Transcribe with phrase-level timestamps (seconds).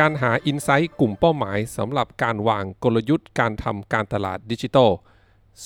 [0.00, 4.90] การหา insight กลุ่มเป้าหมายสำหรับการวางกลยุทธ์การทำการตลาดดิจิทัล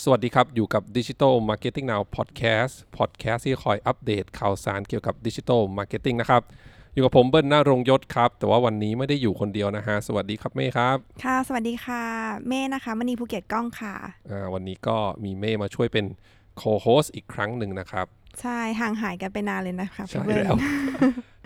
[0.00, 6.42] สวัสดีครับ อยู่กับ Digital Marketing Now Podcast Podcast ที่คอยอัปเดตข่าวสารเกี่ยวกับ digital marketing นะครับ
[6.94, 12.02] อยู่กับผมเบิ้ลหน้ารงยศครับ แต่ว่าวันนี้ไม่ได้อยู่คนเดียวนะฮะ สวัสดีครับเม่ครับ ค่ะ สวัสดีค่ะ
[12.48, 13.94] เม่นะคะมณีภูเก็ตกล้องค่ะ
[14.30, 16.06] อ่าวันนี้ก็มีเม่มาช่วยเป็น
[16.56, 18.06] co-host อีกครั้งหนึ่งนะครับ
[18.40, 20.56] ใช่ห่างหายกันไปนานเลยนะคะใช่พี่เบิ้ลแล้ว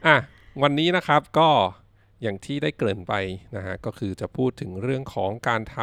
[0.06, 0.16] อะ
[0.62, 1.48] วันนี้นะครับก็
[2.22, 3.14] อย่างที่ได้เกริ่นไป
[3.56, 5.78] นะฮะก็คือจะพูดถึงเรื่องของการท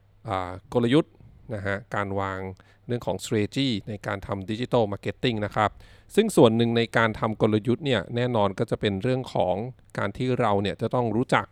[0.00, 1.12] ำกลยุทธ์
[1.54, 2.40] นะฮะการวาง
[2.86, 5.70] เรื่องของ strategy ในการทำ digital marketing นะครับ
[6.14, 9.54] ซึ่งส่วนหนึ่งในการทำกลยุทธ์เนี่ยแน่นอนก็จะเป็นเรื่องของ
[9.98, 11.46] การที่เราเนี่ยจะต้องรู้จัก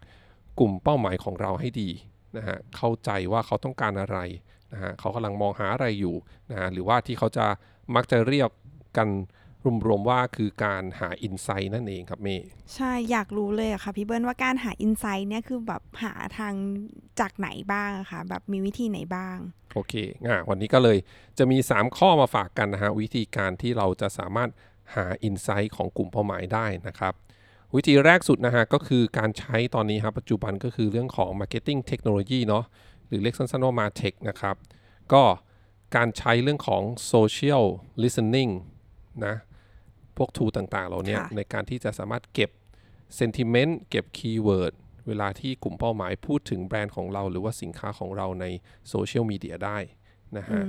[0.61, 1.91] กลุ่มเป้าหมายของเราให้ดี
[2.37, 4.19] นะฮะเข้าใจว่าเขาต้องการอะไร
[4.73, 6.15] นะฮะเขากำลังมองหาอะไรอยู่
[6.51, 7.47] นะฮะหรือว่าที่เขาจะ
[7.95, 8.51] มักจะเรียก
[8.97, 9.09] กัน
[9.87, 16.55] รวมๆว่าคือการหาอินไซต์นั่นเองครับเมย์ใช่อยากรู้เลยอะค่ะพี่เบิ้ลว่าการหาอินไซต์เนี่ยคือแบบหาทาง
[17.21, 19.37] จากไหนบ้างอะคะแบบมีวิธีไหนบ้าง
[19.75, 19.95] โอเค
[20.27, 20.99] อะวันนี้ก็เลย
[21.39, 24.51] จะมี 3 ข้อมาฝากกันนะฮะวิธีการที่เราจะสามารถ
[24.95, 27.15] หาอินไซต์ของกลุ่มเป้าหมายได้นะครับ
[27.75, 32.65] วิธีแรกสุดนะฮะก็คือการใช้ตอนนี้ครับปัจจุบันก็คือเรื่องของ Marketing Technology เนาะ
[33.07, 34.57] หรือเรียกสั้นๆว่า MarTech นะครับ
[35.13, 35.23] ก็
[35.97, 37.65] การใช้เรื่องของ Social
[38.03, 38.53] Listening
[39.27, 39.37] นะ
[40.17, 42.51] พวก tool ต่างๆเหล่าเนี้ยค่ะในการที่จะสามารถเก็บ
[43.19, 44.73] Sentiment เก็บ Keyword
[45.09, 48.45] เวลาที่กลุ่มเป้าหมายพูดถึงแบรนด์ของเรา หรือว่าสินค้าของเราใน
[48.89, 49.79] โซเชียลมีเดียได้
[50.39, 50.63] นะฮะ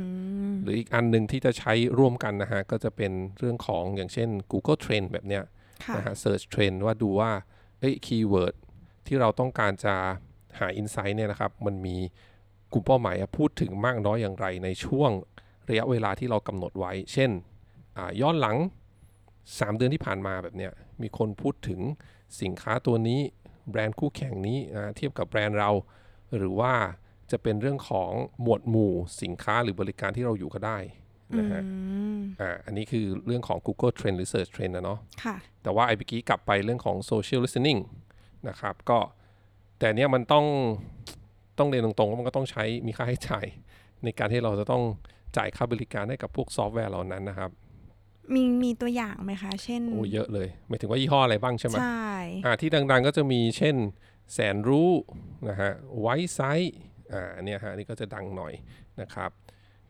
[0.64, 5.44] หรืออีกอันหนึ่งที่จะใช้ร่วมกันนะฮะ ก็จะเป็นเรื่องของอย่างเช่น Google Trend แบบเนี้ย
[5.86, 7.32] ค่ะนะฮะ Search Trend ว่าดูว่า
[7.80, 8.56] เอ้ย keyword
[9.08, 9.96] ที่เราต้องการจะ
[10.60, 11.96] หา Insight เนี่ยนะครับ มันมี
[12.74, 15.12] กลุ่มเป้าหมายอะพูดถึงมากน้อยอย่างไรในช่วง
[15.70, 17.32] ระยะเวลาที่เรากำหนดไว้ เช่น
[17.98, 18.58] อ่าย้อนหลัง
[19.50, 21.80] 3 เดือนที่ผ่านมาแบบเนี้ยมีคนพูดถึง
[22.42, 23.20] สินค้าตัวนี้
[23.70, 25.70] แบรนด์คู่แข่งนี้อ่าเทียบกับแบรนด์เรา
[26.38, 26.74] หรือว่า
[27.32, 28.12] จะเป็นเรื่องของ
[28.42, 30.78] หมวดหมู่สินค้าหรือบริการที่เราอยู่ก็ได้
[31.40, 31.70] นะฮะอื
[32.18, 37.82] มอ่าอันนี้คือเรื่องของ Google Trend หรือ Search Trend นะเนาะค่ะแต่ว่าไอ้เมื่อกี้กลับไปเรื่องของ social listening
[38.50, 39.00] นะครับก็
[39.80, 40.46] แต่เนี้ยมันต้อง
[41.60, 43.46] ต้องเรียนตรงๆว่ามันก็ต้องใช้มีค่าใช้จ่าย
[44.04, 44.84] ในการที่เราจะต้อง
[45.38, 47.52] จ่ายค่าบริการให้กับพวกซอฟต์แวร์เหล่านั้นนะครับ
[48.34, 52.10] มีมีตัวอย่างไหมคะ เช่นโอ้เยอะเลยหมายถึงว่ายี่ห้ออะไรบ้างใช่ไหมใช่
[52.46, 53.76] อ่าที่ดังๆก็จะมีเช่น
[54.34, 54.92] แสนรู้
[55.50, 56.76] นะฮะไวไซต์
[57.14, 58.54] อ่าอันเนี่ยฮะอันนี่ก็จะดังหน่อย
[59.02, 59.32] นะครับ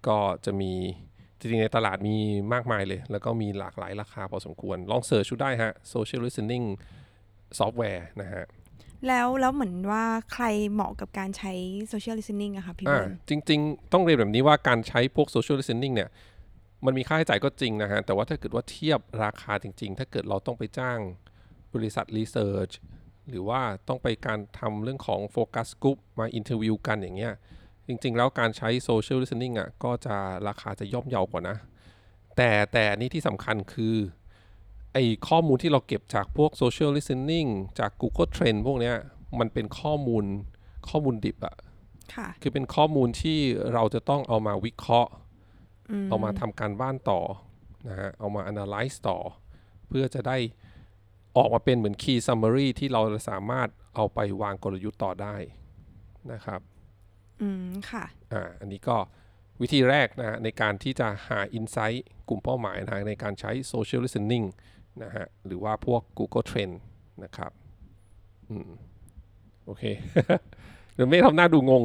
[0.08, 0.74] ก็จะมี
[1.40, 2.16] จริงๆในตลาดมี
[2.54, 6.66] มากมายเลย แล้วก็มีหลากหลายราคาพอสมควร ลอง search ดูได้ฮะ social listening
[7.58, 8.46] ซอฟต์แวร์นะฮะ
[9.08, 10.04] แล้วแล้วเหมือนว่า
[10.34, 11.54] ใครเหมาะกับการใช้
[11.92, 16.10] social listening อะค่ะพี่อ่าเบิ้ลจริง ๆ ต้องเรียนแบบนี้ว่าการใช้พวก social listening เนี่ย
[16.86, 21.00] มันมีค่าใช้จ่ายก็จริงนะฮะ แต่ว่าถ้าเกิดว่าเทียบราคาจริง ๆ ถ้าเกิดเราต้องไปจ้าง
[21.74, 22.72] บริษัท research
[23.30, 27.34] หรือว่าต้องไปการทำเรื่องของโฟกัสก r ุ u p มาอินเทอร์วิวกันอย่างเงี้ย
[27.88, 30.16] จริง ๆ แล้วการใช้ social listening อะก็จะ
[30.48, 31.58] ราคาจะย่อมเยาวกว่านะ
[32.38, 33.96] แต่แต่อันนี่ที่สำคัญคือ
[34.94, 34.98] ไอ
[35.28, 37.50] ข้อมูลที่เราเก็บจากพวก social listening
[37.80, 38.96] จาก Google Trend พวกเนี้ย
[39.40, 40.24] มันเป็นข้อมูล
[40.90, 41.56] ข้อมูลดิบอะ
[42.16, 43.40] ค่ะ คือเป็นข้อมูลที่
[43.74, 45.24] เราจะต้องเอามาวิเคราะห์อืม
[46.10, 47.22] เอามาทำการบ้านต่อ
[47.88, 49.18] นะฮะเอามา analyze ต่อ
[49.88, 50.38] เพื่อจะได้
[51.38, 55.36] ออกมาเป็นเหมือน key summary ที่เราสามารถเอาไปวางกลยุทธ์ต่อได้
[56.32, 56.62] นะครับ
[57.42, 58.98] อืม ค่ะ อ่า อันนี้ก็
[59.62, 64.46] วิธีแรกนะฮะในการที่จะหา insight กลุ่มเป้าหมายนะฮะในการใช้ social listening
[65.04, 66.76] นะฮะ หรือว่าพวก Google Trend
[67.24, 67.52] นะครับ
[68.50, 68.70] อืม
[69.66, 69.84] โอเค
[70.96, 71.84] เดี๋ยวไม่ทำหน้าดูงง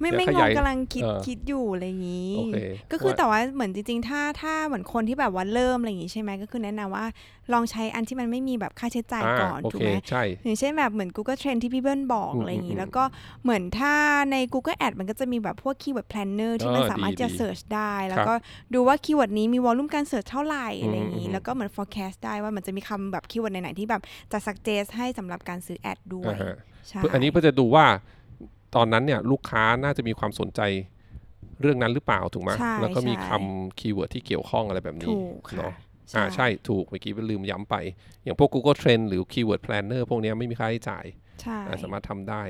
[0.00, 2.56] ไม่เดี๋ยวไม่ขงยางยกำลังคิดเออคิดอยู่อะไรอย่างนี้โอเค
[2.90, 7.04] ก็คือว่าแต่ว่าเหมือนจริงๆ ถ้าถ้าเหมือนคนที่แบบว่าเริ่มอะไรอย่างงี้ใช่ไหมก็คือแนะนำว่า
[7.52, 13.04] ลองใช้อันที่มันไม่มีแบบค่าใช้จ่ายก่อนโอเคถูกไหมใช่อย่างเช่นแบบเหมือน Google Trend ที่พี่เบิ้ลบอกอืมอะไรอย่างงี้อืมแล้วก็
[13.42, 13.94] เหมือนถ้า
[14.32, 18.34] ใน Google Ad มันก็จะมีแบบพวก Keyword Planner ที่มันเออสามารถดีจะดี search ได้ แล้วครับก็
[18.74, 24.02] ดูว่า keyword นี้มี volume การ search เท่าไหร่อะไรอย่างงี้อืมแล้วก็เหมือน forecast ได้ว่ามันจะมีคำแบบ keyword ไหนๆที่แบบ
[24.32, 26.56] จะ suggest ให้สำหรับการซื้อ ad ด้วยอ่าฮะ
[26.88, 27.86] ใช่เพื่ออันนี้เพื่อจะดูว่า
[28.76, 30.60] ตอนนั้นเนี่ยลูกค้าน่าจะมีความสนใจ
[31.60, 35.72] เรื่องนั้นหรือเปล่าถูกไหมใช่แล้วก็มีใช่คำ keyword ที่เกี่ยวข้องอะไรแบบนี้ถูกค่ะเนาะ
[36.16, 37.74] อ่าใช่ถูกเมื่อกี้ลืมย้ำไป
[38.24, 41.04] อย่างพวก Google Trend หรือ Keyword Planner พวกเนี้ยไม่มีค่าใช้จ่าย
[41.42, 42.42] ใช่อ่าสามารถทำได้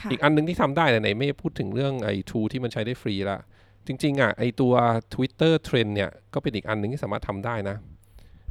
[0.00, 3.38] ค่ะอีกอันหนึงที่ทำได้ไหนๆเมย์พูดถึงเรื่องไอ้ tool ที่มันใช้ได้ฟรีละ
[3.86, 4.72] จริง ๆ อะไอ้ตัว
[5.14, 7.76] Twitter Trend เนี่ย ก็เป็นอีกอันหนึงที่สามารถทำได้นะ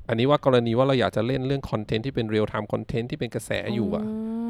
[0.10, 4.06] อันนี้ว่ากรณีว่าเราอยากจะเล่นเรื่อง content ที่เป็น real time content ที่เป็นกระแสอยู่อะ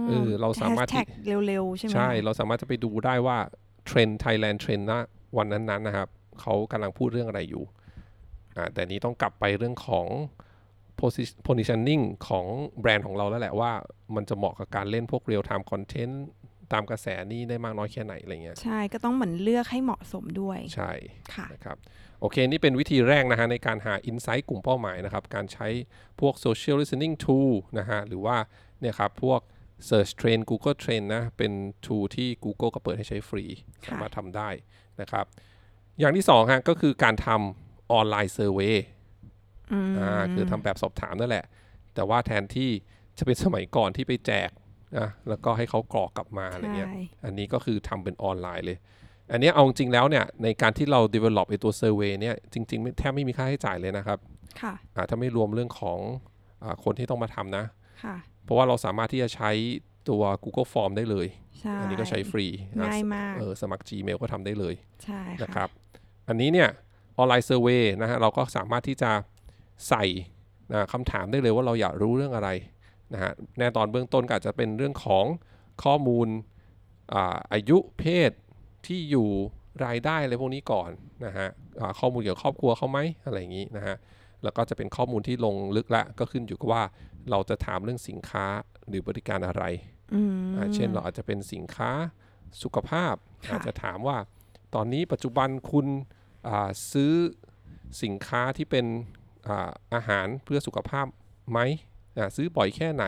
[0.09, 1.07] เออเราสามารถที่แท็ก
[1.47, 3.37] เร็วๆใช่ไหมใช่คะเราสามารถจะไปดูได้ว่า
[3.85, 5.01] เทรนด์ Thailand เทรนด์นะ
[5.37, 6.07] วันนั้นๆนะครับ
[6.41, 7.63] เขากำลังพูดเรื่องอะไรอยู่
[8.57, 10.07] อ่าแต่นี้ต้องกลับไปเรื่องของ
[10.99, 12.45] posi- positioning ของ
[12.81, 13.71] แบรนด์ของเราแล้วแหละว่า
[14.15, 16.15] มันจะเหมาะกับการเล่นพวก real time content
[16.73, 20.91] ตามกระแสนี่ได้มากน้อยแค่ไหนอะไรเงี้ยใช่ก็ต้องเหมือนเลือกให้เหมาะสมด้วย ใช่
[21.33, 21.77] ค่ะนะครับ
[22.19, 25.67] โอเค นี่เป็นวิธีแรกนะฮะในการหา Insight กลุ่มเป้าหมายนะครับ การใช้
[26.19, 28.35] พวก Social Listening Tool นะฮะหรือว่า
[28.79, 29.39] เนี่ยครับพวก
[29.89, 31.51] Search Trend Google Trend นะ เป็น
[31.85, 33.45] tool ที่ Google ก็เปิดให้ใช้ฟรี
[33.85, 34.49] ค่ะสามารถทำได้
[35.01, 35.25] นะครับ
[35.99, 38.75] อย่างที่สองฮะก็คือการทำออนไลน์เซอร์เวย
[39.71, 41.45] อืมอ่าคือทำแบบสอบถามนั่นแหละ
[41.95, 42.69] แต่ว่าแทนที่
[43.17, 44.49] จะเป็นสมัยก่อนที่ไปแจก
[44.99, 48.77] นะแล้วก็ให้เขากรอกกลับมาอะไรเงี้ยใช่อันนี้ก็คือทำเป็นออนไลน์เลย
[49.31, 54.19] อันนี้เอาจริงแล้วเนี่ยในการที่เรา develop ไอตัว survey เนี่ยจริงๆไม่แทบไม่มีค่าใช้จ่ายเลยนะครับ
[54.61, 55.99] ค่ะอ่าถ้าไม่รวมเรื่องของ
[56.63, 57.65] อาคนที่ต้องมาทำนะ
[58.03, 59.51] ค่ะ เพราะว่าเราสามารถที่จะใช้
[60.09, 61.27] ตัว Google Form ได้เลย
[61.59, 62.45] ใช่อันี้ก็ใช้ฟรี
[62.79, 65.69] ง่ายมากเออสมัคร Gmail ก็ทำได้เลยใช่นะคค่ะรับ
[66.27, 66.69] อันนี้เนี่ย
[67.17, 69.11] ออนไลน์เซอร์เวยนะฮะเราก็สามารถที่จะ
[69.89, 70.03] ใส่
[70.71, 72.49] นะคำถามได้เลยว่าเราอยากรู้เรื่องอะไร
[73.13, 75.25] นะฮะแน่ตอนเบื้องต้นก็อาจจะเป็นเรื่องของ
[75.83, 76.27] ข้อมูล
[77.13, 78.31] อาอายุเพศ
[78.85, 79.29] ที่อยู่
[79.85, 80.89] รายได้อะไรพวกนี้ก่อน
[81.25, 81.47] นะฮะ
[81.79, 83.95] อ่าข้อมูลเกี่ยวกับครอบครัวเขาไหมอะไรอย่างนี้นะฮะ
[84.43, 86.83] แล้วก็จะเป็นข้อมูลที่ลงลึกละก็ขึ้นอยู่กับว่า
[87.31, 88.45] เราจะถามเรื่องสินค้า
[88.87, 89.63] หรือบริการอะไร
[90.13, 91.91] อืมอ่าเช่นเราอาจจะเป็นสินค้า
[92.63, 93.15] สุขภาพ
[93.47, 94.17] ค่ะอาจจะถามว่า
[94.75, 95.87] ตอนนี้ปัจจุบันคุณ
[96.47, 97.13] อ่าซื้อ
[98.03, 98.85] สินค้าที่เป็น
[99.47, 101.05] อาอาหารเพื่อสุขภาพ
[101.51, 101.59] ไหม
[102.17, 103.05] อ่าซื้อบ่อยแค่ไหน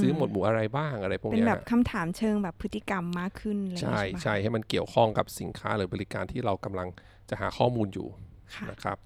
[0.00, 6.88] ซื้อหมวดหมู่อะไรบ้างอะไรพวกเป็นเนี้ยแบบฮะคำถามเชิงแบบพฤติกรรมมากขึ้นอะไรอย่างใช่เงี้ยใช่ให้มันเกี่ยวข้องกับสินค้าหรือบริการที่เรากำลัง
[7.30, 8.08] จะหาข้อมูลอยู่
[8.54, 8.98] ค่ะนะครับ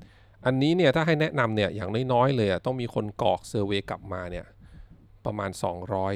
[0.47, 4.47] อันนี้เนี่ยถ้าให้แนะนำเนี่ยอย่างน้อยๆเลยอะต้องมีคนกรอก survey กลับมาเนี่ย
[5.27, 5.51] ประมาณ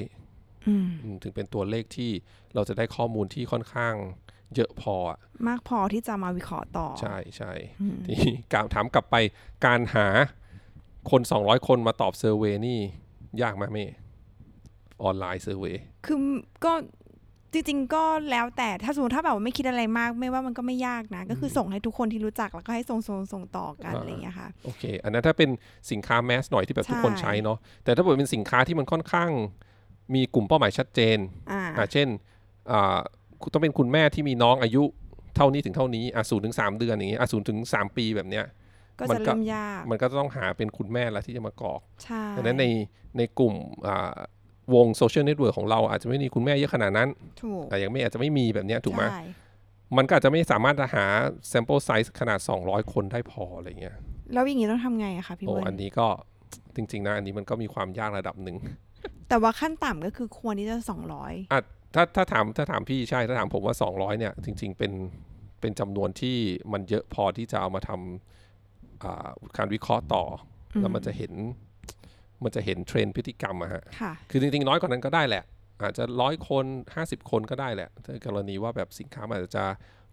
[0.00, 2.10] 200อืมอืมถึงเป็นตัวเลขที่
[2.54, 3.94] เราจะได้ข้อมูลที่ค่อนข้าง
[4.54, 5.18] เยอะพออะ
[5.48, 9.16] มากพอที่จะมาวิเคราะห์ต่อ ใช่ใช่อืมทีนี้การถามกลับไป
[9.66, 10.06] การหา
[11.10, 12.78] คน 200 คนมาตอบ survey นี่
[13.42, 13.94] ยากไหมอะเมย์
[15.02, 15.76] ออนไลน์ survey
[16.06, 16.18] คือ
[16.64, 16.72] ก็
[17.52, 25.50] จริงๆก็แล้วแต่ถ้าสมมติถ้าแบบว่าไม่คิดอะไรมาก ไม่ว่ามันก็ไม่ยากนะ ก็คือส่งให้ทุกคนที่รู้จักแล้วก็ให้ส่งส่งส่งต่อกันอะไรอย่างเงี้ยค่ะโอเค อันนั้นถ้าเป็น
[25.90, 29.30] สินค้าแมสหน่อยที่แบบทุกคนใช่ใช้เนาะแต่ถ้าเกิดเป็นสินค้าที่มันค่อนข้าง
[30.14, 31.18] มีกลุ่มเป้าหมายชัดเจน
[31.52, 32.08] อ่าอ่าเช่น
[32.70, 32.98] อ่า
[33.42, 34.82] คุณต้องเป็นคุณแม่ที่มีน้องอายุ
[35.36, 38.44] เท่านี้ถึงเท่านี้อะศูนย์ถึงสามเดือนอย่างงี้อะศูนย์ถึงสามปีแบบเนี้ย
[38.98, 42.66] ก็มัจะนก็เริ่มยากมันก็ต้องหาเป็นคุณแม่ละที่จะมากรอกใช่ดังนั้นใน
[43.18, 43.54] ในกลุ่ม
[43.86, 44.16] อ่า
[44.74, 47.08] วง social network ของเราอาจจะไม่มีคุณแม่เยอะขนาดนั้น
[47.42, 49.22] ถูกอะอย่างเมย์อาจจะไม่มีแบบเนี้ยถูกไหมใช่
[49.96, 51.04] มันก็อาจจะไม่สามารถจะหา
[51.50, 53.96] sample size ขนาด 200 คนได้พออะไรเงี้ย
[54.32, 56.06] แล้วอย่างงี้ต้องทำไงอะคะพี่โอ้เบิร์อันนนี้ก็
[56.76, 58.56] จริง ๆ นะ อันนี้มันก็มีความยากระดับหนึ่ง
[59.28, 61.60] แต่ว่าขั้นต่ำก็คือควรที่จะสองร้อยอะ
[61.94, 64.92] ถ้าถ้าถามถ้าถามพี่ใช่ ถ้าถามผมว่า 200 เนี่ย จริง ๆ เป็น
[65.60, 66.36] เป็นจำนวนที่
[66.72, 70.24] มันเยอะพอที่จะเอามาทำอ่าการวิเคราะห์ต่อ
[70.74, 71.32] อแล้วมันจะเห็น
[72.44, 75.44] มันจะเห็นเทรนด์พฤติกรรมอะฮะค่ะคือจริงๆน้อยกว่านั้นก็ได้แหละ
[75.82, 76.66] อาจจะร้อยคน
[76.96, 79.64] 50 คนก็ได้แหละถ้ากรณีว่าแบบสินค้ามันอาจจะ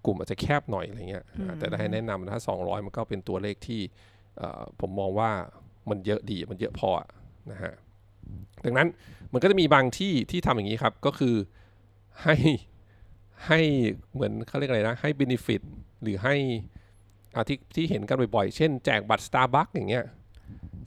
[0.06, 3.82] กลุ่มอาจจะแคบหน่อยอะไรเงี้ยอ่าแต่ถ้าให้แนะนำถ้า 200 มันก็เป็นตัวเลขที่
[4.38, 5.30] เอ่อผมมองว่า
[5.90, 7.08] มันเยอะดีมันเยอะพออะ
[7.52, 7.74] นะฮะ
[8.66, 8.88] ดังนั้น
[9.34, 11.36] มันก็จะมีบางที่ที่ทำอย่างนี้ครับ ก็คือ
[12.24, 12.36] ให้
[13.48, 13.60] ให้
[14.14, 15.62] เหมือนเขาเรียกอะไรนะ ให้ benefit
[16.04, 16.36] หรือให้
[17.36, 20.06] อาที่ที่เห็นกันบ่อยๆ เช่นแจกบัตร Starbucks อย่างเงี้ย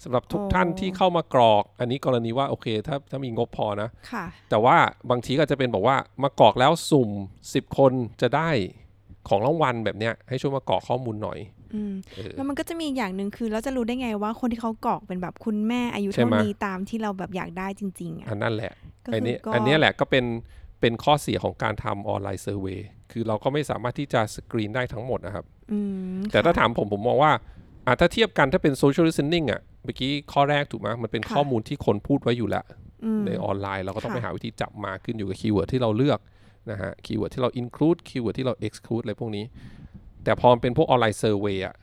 [0.05, 4.77] สำหรับทุกอ๋อท่านที่เข้ามากรอก อันนี้กรณีว่าโอเคถ้าถ้ามีงบพอนะ ค่ะ แต่ว่า
[5.11, 7.11] บางทีก็อาจจะเป็นบอกว่ามากรอกแล้วสุ่ม
[7.45, 8.51] 10 คนจะได้
[9.29, 11.39] ของรางวัลแบบเนี้ยให้ช่วยมากรอกข้อมูลหน่อย
[11.75, 18.73] อืมเออ แล้วมันก็จะมีอีกอย่างหนึ่งคือเราจะรู้ได้ไงว่าคนที่เขากรอกเป็นแบบคุณแม่อายุใช่เท่าไหม นี้ตามที่เราแบบอยากได้จริงๆอะอันนั่นแหละ
[19.07, 20.25] ก็อันคืนี้ก็อันเนี้ยแหละก็เป็น
[20.81, 22.79] เป็นข้อเสียของการทำออนไลน์ survey
[23.13, 25.79] คือเราก็ไม่สามารถที่จะสกรีนได้ทั้งหมดนะครับ อื
[26.15, 27.33] มแต่ถ้าค่ะถามผมผมมองว่า
[27.87, 32.65] อะถ้าเทียบกันถ้าเป็น social listening อะ เมื่อกี้ข้อแรกถูกไหมมันเป็นค่ะข้อมูลที่คนพูดไว้อยู่แล้ว
[33.05, 36.21] อืมในออนไลน์เราก็ต้องค่ะไปหาวิธีจับมาขึ้นอยู่กับคีย์เวิร์ดที่เราเลือก
[36.71, 39.45] นะฮะคีย์เวิร์ดที่เรา include คีย์เวิร์ดที่เรา exclude อะไรพวกนี้
[40.25, 41.77] แต่พอมันเป็นพวกออนไลน์ survey อะ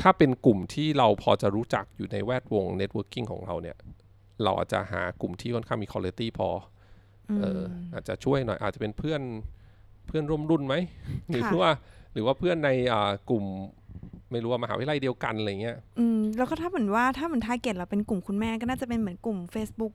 [0.00, 3.76] ถ้าเป็นกลุ่มที่เราพอจะรู้จักอยู่ในแวดวง networking ของเราเนี่ย
[4.42, 6.48] เราอาจจะหากลุ่มที่ค่อนข้างมีคุณภาพพอ
[7.30, 7.62] อเออ
[7.94, 9.22] อาจจะช่วยหน่อย อาจจะเป็นเพื่อน
[10.06, 10.74] เพื่อนร่วมรุ่นไหม
[11.28, 11.72] หรือค่ะว่า
[12.12, 13.44] หรือว่าเพื่อนในอ่ากลุ่ม
[14.30, 19.92] ไม่รู้ว่ามหาวิทยาลัยเดียวกันอะไรเงี้ยอืมแล้วก็ถ้าเหมือนว่าถ้าเหมือน target เราเป็นกลุ่มคุณแม่ก็น่าจะเป็นเหมือนกลุ่ม Facebook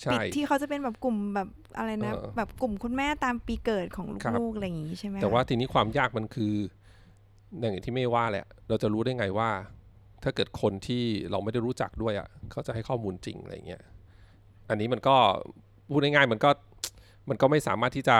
[0.00, 1.48] ใช่ปิดที่เขาจะเป็นแบบกลุ่มแบบ
[1.78, 6.52] อะไรนะเออแบบกลุ่มคุณแม่ตามปีเกิดของครับลูกๆอะไรอย่างงี้ใช่ไหมแต่ว่าคะทีนี้ความยากมันคือ
[7.60, 9.50] อย่างที่เมย์ว่าแหละ เราจะรู้ได้ไงว่า
[10.22, 13.82] ถ้าเกิดคนที่เราไม่ได้รู้จักด้วยอะเขาจะให้ข้อมูลจริงอะไรเงี้ย
[14.68, 15.16] อันนี้มันก็
[15.90, 16.50] พูดง่ายๆมันก็
[17.28, 18.18] มันก็ไม่สามารถที่จะ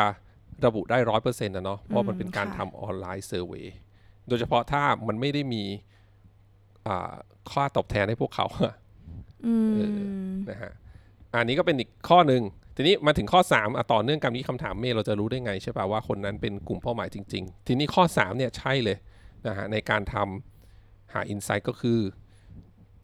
[0.66, 5.62] ระบุได้ร้อยเปอร์เซ็นต์นะเนาะเพราะมันเป็นการทำออนไลน์เซอร์เวยโดยเฉพาะถ้ามันไม่ได้มี
[6.86, 7.12] อ่า
[7.50, 8.74] ค่าตอบแทนให้พวกเขาอะ
[9.46, 10.00] อืมเออ
[10.50, 10.72] นะฮะ
[11.34, 12.42] อันนี้ก็เป็นอีกข้อหนึ่ง
[12.76, 18.98] ทีนี้มาถึงข้อ3อะต่อเนื่องกับนี้คำถามเมย์เราจะรู้ได้ไงใช่ป่ะว่าคนนั้นเป็นกลุ่มเป้าหมายจริง ๆ ทีนี้ข้อ3เนี่ยใช่เลย
[19.46, 22.00] นะฮะในการทำหาอินไซต์ก็คือ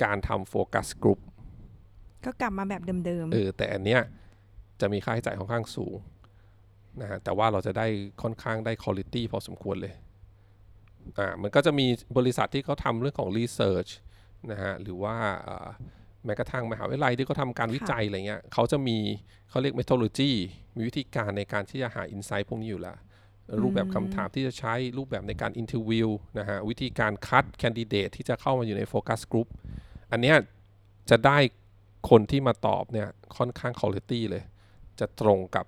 [0.04, 1.20] การทำโฟกัสกลุ่ม
[2.24, 4.00] ก็กลับมาแบบเดิมเออแต่อันเนี้ย
[4.80, 5.94] จะมีค่าใช้จ่ายค่อนข้างสูง
[7.00, 7.86] นะฮะแต่ว่าเราจะได้
[8.22, 9.94] ค่อนข้างได้คุณภาพพอสมควรเลย
[11.18, 11.86] อ่ามันก็จะมี
[12.18, 13.90] บริษัทที่เขาทำเรื่องของ Research
[14.50, 15.16] นะฮะหรือว่า
[16.24, 18.98] แม้กระทั่งมหาวิทยาลัยที่เขาทำการวิจัยอะไรเงี้ยเขาจะมี
[19.50, 20.32] เขาเรียก methodology
[20.76, 22.98] มีวิธีการในการที่จะหา insight พวกนี้อยู่แล้ว
[23.62, 29.48] รูปแบบคำถามที่จะใช้รูปแบบในการ interview นะฮะวิธีการคัด candidate ที่จะเข้ามาอยู่ใน focus group
[30.12, 30.36] อันเนี้ย
[31.10, 31.38] จะได้
[32.10, 34.44] คนที่มาตอบเนี่ยค่อนข้างคุณภาพเลย
[35.00, 35.66] จะตรงกับ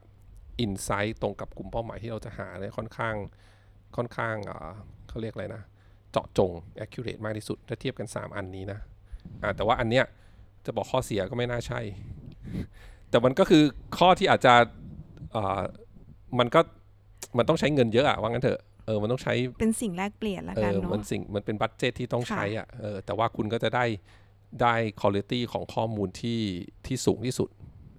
[0.65, 3.17] insight ตรงกับกลุ่มเป้าหมายที่เราจะหาเนี่ยค่อนข้าง
[3.97, 4.71] ค่อนข้างอ่า
[5.11, 5.63] เขาเรียกอะไรนะ
[6.13, 6.51] เจาะจง
[6.85, 8.79] accurate มากที่สุด ถ้าเทียบกัน 3 อันนี้นะ
[9.43, 10.05] อ่าแต่ว่าอันเนี้ย
[10.67, 11.81] จะบอกข้อเสียก็ไม่น่าใช่
[13.11, 13.63] แต่มันก็คือ
[13.99, 14.55] ข้อที่อาจจะ
[15.37, 15.61] อ่า
[16.39, 16.61] มันก็
[17.39, 23.85] มันต้องใช้เงินเยอะอะว่างั้นเถอะเออมันต้องใช้ๆเป็นสิ่งแลกเปลี่ยนละเอกันอเนาะมันสิ่งมันเป็น budget ที่ต้องค่ะใช้อะเออแต่ว่าคุณก็จะได้
[24.63, 26.41] ได้คุณภาพของข้อมูลที่
[26.87, 27.49] ที่สูงที่สุด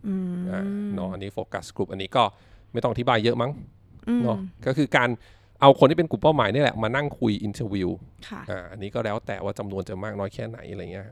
[0.07, 0.61] อืมอ่า
[0.95, 2.23] เนาะอันนี้ focus group อันนี้ก็
[2.73, 3.51] ไม่ต้องอธิบายเยอะมั้ง
[4.07, 5.09] อืมเนาะก็คือการ
[5.61, 7.89] เอาคนที่เป็นกลุ่มเป้าหมายนี่แหละมานั่งคุย interview
[8.29, 11.07] ค่ะอ่าอันนี้ก็แล้วแต่ว่าจำนวนจะมากน้อยแค่ไหนอะไรเงี้ย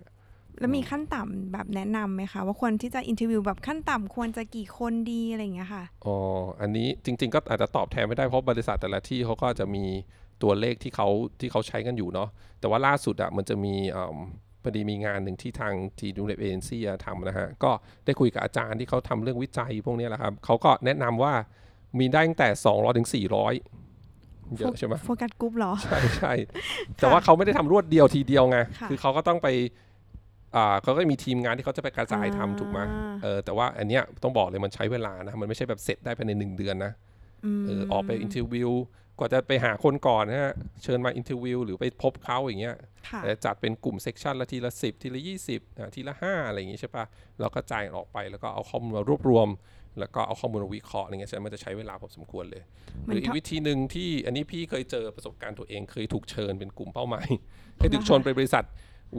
[0.60, 6.16] แล้วมีขั้นต่ำแบบแนะนำไหมคะ ว่าควรที่จะ interview แบบขั้นต่ำควรจะกี่คนดีอะไรอย่างเงี้ยค่ะอ๋อ
[6.62, 9.84] อันนี้จริง ๆ ก็อาจจะตอบแทนไม่ได้เพราะบริษัทแต่ละที่เขาก็จะมี
[10.44, 11.08] ตัวเลขที่เขา
[11.40, 12.30] ที่เขาใช้กันอยู่เนาะ
[12.60, 14.18] แต่ว่าล่าสุดอะมันจะมีอ่า
[14.64, 17.72] พอดีมีงานหนึ่งที่ทางทีดูเล็บเอเจนซี่ทำนะฮะ ก็
[18.06, 21.34] ได้คุยกับอาจารย์ที่เขาทำเรื่องวิจัยพวกเนี้ยแหละครับเขาก็แนะนำว่า
[22.00, 23.89] มีได้ตั้งแต่ 200ถึง400
[24.58, 26.34] เยอะใช่ไหมโฟกัสกรุ๊ปเหรอ ใช่ใช่
[27.00, 29.48] แต่ว่าเขาไม่ได้ทำรวดเดียวทีเดียวไงค่ะคือเขาก็ต้องไป
[30.56, 36.92] อ่าเขาก็มีทีมงานที่เขาจะไปกระจายทำถูกไหมอ่าเออแต่ว่าอันเนี้ยต้องบอกเลยมันใช้เวลานะ มันไม่ใช่แบบเสร็จได้ภายในหนึ่งเดือนนะ
[37.60, 38.72] มเออออกไป interview
[39.20, 40.54] กว่าจะไปหาคนก่อนนะฮะ
[40.84, 42.76] เชิญมา interview หรือไปพบเขาอย่างเงี้ย
[43.10, 45.62] ค่ะแต่จัดเป็นกลุ่ม section ละทีละสิบทีละยี่สิบ
[45.96, 47.06] ทีละห้าอะไรอย่างงี้ใช่ปะ
[47.40, 49.48] แล้วก็จ่ายออกไปแล้วก็เอาข้อมูลมารวบรวม
[50.00, 52.64] แล้วก็เอาข้อมูลมาวิเคราะห์อะไรเงี้ยฉะนั้นมันจะใช้เวลาพอสมควรเลย
[53.06, 57.28] หมันรืออีเท่ากวิธีหนึ่งที่อันนี้พี่เคยเจอประสบการณ์ตัวเองเคยถูกเชิญเป็นกลุ่มเป้าหมาย
[57.78, 58.66] ให้ถูกชวนไปบริษัท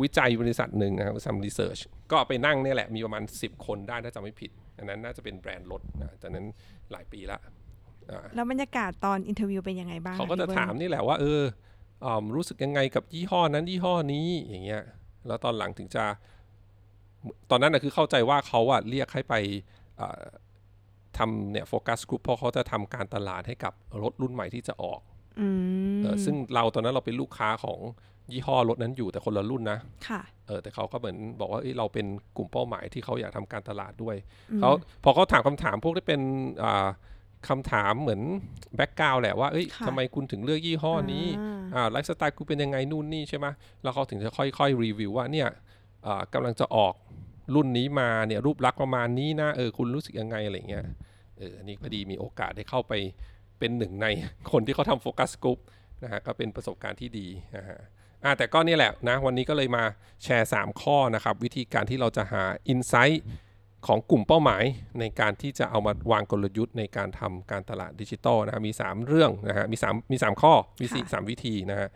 [0.03, 1.79] วิจัยบริษัทหนึ่งนะครับทำ research
[2.11, 6.47] ก็ไปนั่งเนี่ยแหละมีประมาณ 10 คนได้ถ้าจำไม่ผิด อันนั้นน่าจะเป็นแบรนด์รถนะจากนั้น
[6.93, 7.39] หลายปีละ
[8.11, 11.43] อ่าแล้วบรรยากาศตอน interview เป็นยังไงบ้างเขาก็จะพี่บิ้ลถามนี่แหละว่าเออ
[12.05, 14.83] อ่ารู้สึกยังไงกับยี่ห้อนั้นยี่ห้อนี้อย่างเงี้ย
[15.27, 16.05] แล้วตอนหลังถึงจะ
[17.51, 19.35] ตอนนั้นนะคือเข้าใจว่าเขาอะเรียกให้ไป
[20.01, 20.21] อ่า
[21.19, 25.01] ทำเนี่ย focus group เพราะเขาจะทำการตลาดให้กับรถรุ่นใหม่ที่จะออก
[25.41, 25.49] อื
[25.97, 27.79] มเออซึ่งเราตอนนั้นเราเป็นลูกค้าของ
[28.33, 34.17] ยี่ห้อรถนั้นอยู่แต่คนละรุ่นนะค่ะเออแต่เขาก็เหมือนบอกว่าเอ้ยเราเป็นกลุ่มเป้าหมายที่เขาอยากทำการตลาดด้วย
[34.53, 34.71] อืมเขา
[35.05, 36.21] พอเขาถามคำถามพวกที่เป็น
[36.63, 36.89] อ่า
[37.49, 38.21] คำถามเหมือน
[38.77, 43.47] background แหละว่าเอ้ยค่ะทำไมคุณถึงเลือกยี่ห้อนี้อ่าอ่าไลฟ์สไตล์คุณเป็นยังไงนู่นนี่ใช่ไหม
[43.83, 45.49] แล้วเขาถึงจะค่อยๆรีวิวว่าเนี่ย
[46.07, 46.95] อ่ากำลังจะออก
[47.55, 50.85] รุ่นนี้มาเนี่ยรูปลักษณ์ประมาณนี้นะเออคุณรู้สึกยังไงอะไรเงี้ย
[51.39, 52.93] เอออันนี้พอดีมีโอกาสได้เข้าไป
[53.59, 54.07] เป็นหนึ่งใน
[54.53, 55.59] คนที่เขาทำโฟกัสกลุ่ม
[56.03, 57.79] นะฮะก็เป็นประสบการณ์ที่ดีนะฮะ
[58.25, 59.85] อ่าแต่ก็เนี่ยแหละนะวันนี้ก็เลยมา
[60.23, 63.25] แชร์ 3 ข้อนะครับ วิธีการที่เราจะหาอินไซต์
[63.87, 64.65] ของกลุ่มเป้าหมาย
[65.01, 71.89] ในการที่จะเอามาวางกลยุทธ์ในการทำการตลาดดิจิทัลนะฮะมี 3 เรื่องนะฮะมี3มี 3 ข้อมีสี่ค่ะสามวิธีนะฮะ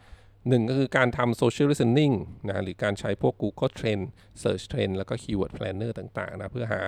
[0.48, 2.14] หนึ่งก็คือการทำ social listening
[2.48, 4.04] นะหรือการใช้พวก Google Trend
[4.42, 6.82] Search Trend แล้วก็ Keyword Planner ต่างๆนะเพื่อหา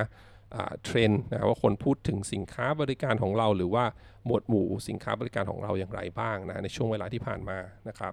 [0.85, 3.85] เทรนด์นะว่าคนพูดถึงสินค้าบริการของเรา หรือว่า
[4.27, 7.59] หมวดหมู่สินค้าบริการของเราอย่างไรบ้างนะในช่วงเวลาที่ผ่านมา
[7.89, 8.13] นะครับ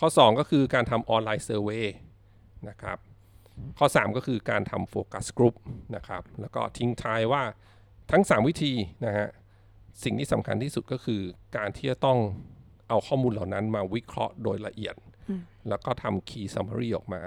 [0.00, 1.94] ข้อ 2 ก็คือการทำออนไลน์เซอร์เวย์
[2.68, 2.98] นะครับ
[3.78, 5.56] ข้อ 3 ก็คือการทำโฟกัสกลุ่ม
[5.96, 7.42] นะครับแล้วก็ทิ้งท้ายว่า
[8.10, 8.72] ทั้ง 3 วิธี
[9.06, 9.28] นะฮะ
[10.04, 11.20] สิ่งที่สำคัญที่สุดก็คือ
[11.56, 12.18] การที่จะต้อง
[12.88, 14.94] เอาข้อมูลเหล่านั้นมาวิเคราะห์โดยละเอียด
[15.28, 17.22] อืมแล้วก็ทำ key summary ออกมา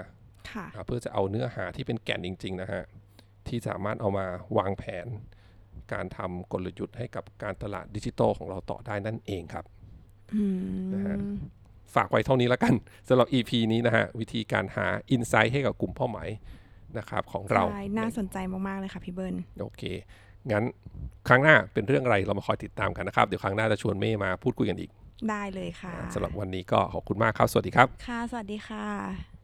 [0.50, 2.82] ค่ะอ่าเพื่อจะเอาเนื้อหาที่เป็นแก่นจริง ๆ นะฮะ
[3.48, 4.26] ที่สามารถเอามา
[4.58, 5.06] วางแผน
[5.92, 9.64] การทำกลยุทธ์ให้กับการตลาดดิจิทัลของเราต่อได้นั่นเองครับ
[10.34, 10.58] อืม
[10.94, 11.16] นะฮะ
[11.94, 12.74] ฝากไว้เท่านี้แล้วกัน
[13.08, 16.28] สำหรับ EP นี้นะฮะ วิธีการหา Insight ให้กับกลุ่มเป้าหมาย
[16.98, 18.36] นะครับของเราใช่น่าสนใจ
[18.66, 19.82] มาก ๆ เลยค่ะพี่เบิร์นโอเค
[20.50, 20.64] งั้น
[21.28, 24.90] ครั้งหน้าเป็นเรื่องอะไรเรามาคอยติดตามกันนะครับ เดี๋ยวครั้งหน้าจะชวนเม่มาพูดคุยกันอีก
[25.30, 29.37] ได้เลยค่ะสำหรับวันนี้ก็ขอบคุณมากครับ สวัสดีครับ ค่ะ สวัสดีค่ะ